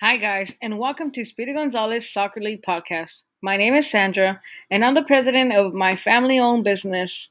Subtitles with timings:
[0.00, 3.24] Hi, guys, and welcome to Speedy Gonzalez Soccer League podcast.
[3.42, 7.28] My name is Sandra, and I'm the president of my family owned business,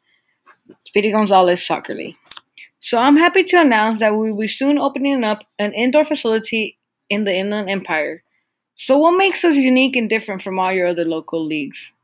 [0.77, 2.15] Speedy Gonzalez Soccer League.
[2.79, 6.77] So I'm happy to announce that we will be soon opening up an indoor facility
[7.09, 8.21] in the Inland Empire.
[8.75, 11.95] So, what makes us unique and different from all your other local leagues?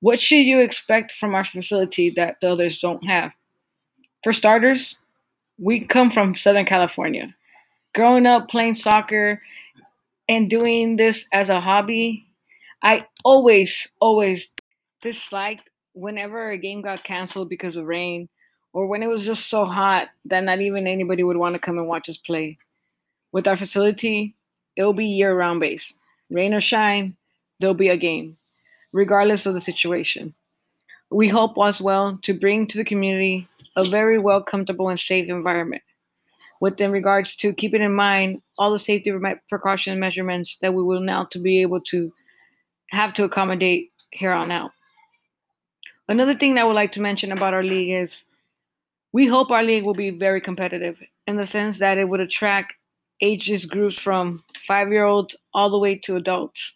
[0.00, 3.32] What should you expect from our facility that the others don't have?
[4.22, 4.96] For starters,
[5.58, 7.36] we come from Southern California.
[7.94, 9.42] Growing up playing soccer
[10.28, 12.26] and doing this as a hobby,
[12.82, 14.52] I always, always
[15.02, 18.28] disliked whenever a game got canceled because of rain
[18.72, 21.78] or when it was just so hot that not even anybody would want to come
[21.78, 22.58] and watch us play.
[23.32, 24.34] With our facility,
[24.76, 25.94] it'll be year round base.
[26.30, 27.16] Rain or shine,
[27.60, 28.36] there'll be a game,
[28.92, 30.34] regardless of the situation.
[31.10, 33.46] We hope as well to bring to the community
[33.76, 35.82] a very well comfortable and safe environment
[36.64, 39.12] with in regards to keeping in mind all the safety
[39.50, 42.10] precaution measurements that we will now to be able to
[42.88, 44.70] have to accommodate here on out.
[46.08, 48.24] Another thing that I would like to mention about our league is
[49.12, 52.72] we hope our league will be very competitive in the sense that it would attract
[53.20, 56.72] ages groups from five year olds all the way to adults.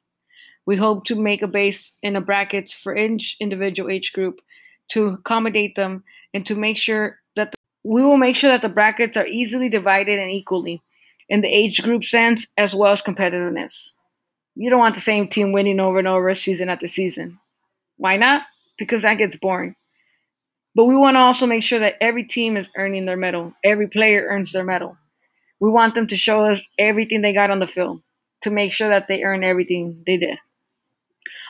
[0.67, 4.41] We hope to make a base in the brackets for each individual age group
[4.89, 7.18] to accommodate them and to make sure
[7.89, 10.83] we will make sure that the brackets are easily divided and equally
[11.31, 13.94] in the age group sense as well as competitiveness.
[14.55, 17.39] You don't want the same team winning over and over season after season.
[17.97, 18.42] Why not?
[18.77, 19.75] Because that gets boring.
[20.75, 23.55] But we want to also make sure that every team is earning their medal.
[23.64, 24.98] Every player earns their medal.
[25.59, 28.03] We want them to show us everything they got on the field
[28.42, 30.36] to make sure that they earn everything they did.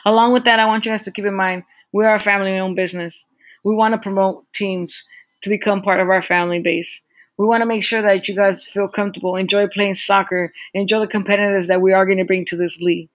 [0.05, 2.57] Along with that, I want you guys to keep in mind we are a family
[2.57, 3.25] owned business.
[3.65, 5.03] We want to promote teams
[5.41, 7.03] to become part of our family base.
[7.37, 11.07] We want to make sure that you guys feel comfortable, enjoy playing soccer, enjoy the
[11.07, 13.09] competitiveness that we are going to bring to this league.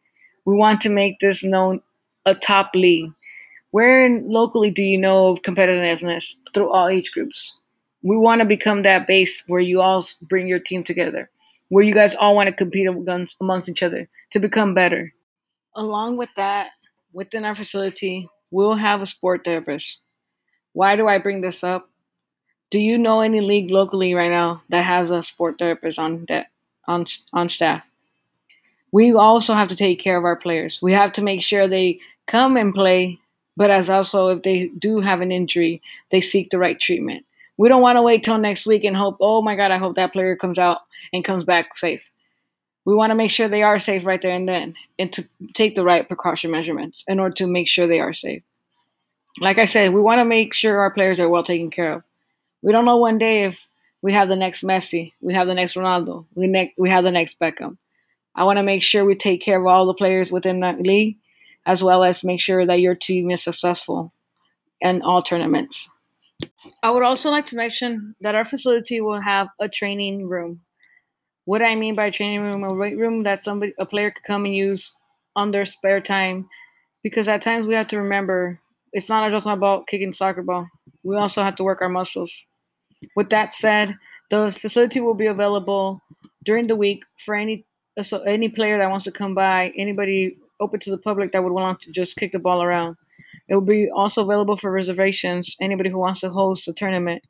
[0.46, 1.82] We want to make this known
[2.24, 3.10] a top league.
[3.70, 7.58] Where locally do you know of competitiveness through all age groups?
[8.02, 11.30] We want to become that base where you all bring your team together,
[11.68, 15.12] where you guys all want to compete amongst each other to become better.
[15.74, 16.68] Along with that,
[17.12, 19.98] within our facility, we'll have a sport therapist.
[20.72, 21.90] Why do I bring this up?
[22.70, 26.46] Do you know any league locally right now that has a sport therapist on that
[26.86, 27.84] on on staff?
[28.92, 30.80] We also have to take care of our players.
[30.80, 33.20] We have to make sure they come and play
[33.56, 35.80] but as also if they do have an injury,
[36.10, 37.24] they seek the right treatment.
[37.56, 39.94] We don't want to wait till next week and hope, oh my God, I hope
[39.94, 40.80] that player comes out
[41.12, 42.02] and comes back safe.
[42.84, 45.74] We want to make sure they are safe right there and then and to take
[45.74, 48.42] the right precaution measurements in order to make sure they are safe.
[49.40, 52.02] Like I said, we want to make sure our players are well taken care of.
[52.64, 53.68] We don't know one day if
[54.00, 57.10] we have the next Messi, we have the next Ronaldo, we, ne- we have the
[57.10, 57.76] next Beckham.
[58.34, 61.18] I want to make sure we take care of all the players within that league
[61.66, 64.14] as well as make sure that your team is successful
[64.80, 65.90] in all tournaments.
[66.82, 70.62] I would also like to mention that our facility will have a training room.
[71.44, 74.46] What I mean by training room, a weight room that somebody a player could come
[74.46, 74.90] and use
[75.36, 76.48] on their spare time,
[77.02, 78.58] because at times we have to remember
[78.94, 80.66] it's not just about kicking soccer ball.
[81.04, 82.46] We also have to work our muscles.
[83.16, 83.96] With that said,
[84.30, 86.00] the facility will be available
[86.44, 87.64] during the week for any
[88.02, 91.52] so any player that wants to come by, anybody open to the public that would
[91.52, 92.96] want to just kick the ball around.
[93.48, 97.22] It will be also available for reservations, anybody who wants to host a tournament.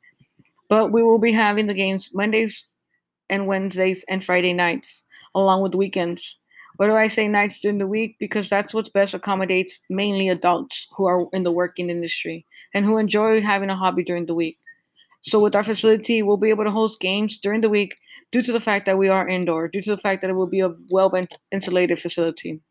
[0.69, 2.65] But we will be having the games Mondays
[3.29, 5.03] and Wednesdays and Friday nights,
[5.35, 6.39] along with weekends.
[6.77, 8.17] Why do I say nights during the week?
[8.19, 12.97] Because that's what best accommodates mainly adults who are in the working industry and who
[12.97, 14.57] enjoy having a hobby during the week.
[15.27, 17.95] So, with our facility, we'll be able to host games during the week
[18.31, 20.49] due to the fact that we are indoor, due to the fact that it will
[20.49, 21.11] be a well
[21.51, 22.61] insulated facility.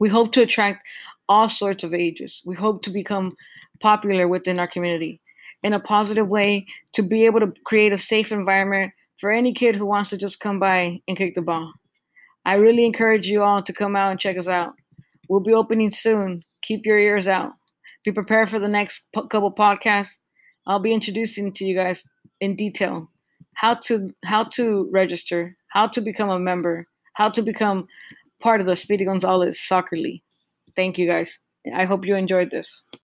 [0.00, 0.84] We hope to attract
[1.28, 2.42] all sorts of ages.
[2.44, 3.32] We hope to become
[3.80, 5.20] popular within our community
[5.62, 9.76] in a positive way to be able to create a safe environment for any kid
[9.76, 11.72] who wants to just come by and kick the ball.
[12.44, 14.74] I really encourage you all to come out and check us out.
[15.28, 16.42] We'll be opening soon.
[16.62, 17.52] Keep your ears out.
[18.04, 20.18] Be prepared for the next couple podcasts.
[20.66, 22.06] I'll be introducing to you guys
[22.40, 23.10] in detail
[23.54, 27.86] how to how to register, how to become a member, how to become
[28.40, 30.22] part of the Speedy Gonzalez Soccer League.
[30.76, 31.38] Thank you guys.
[31.74, 32.84] I hope you enjoyed this.